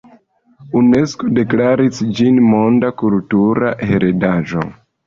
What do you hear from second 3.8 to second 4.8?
Heredaĵo.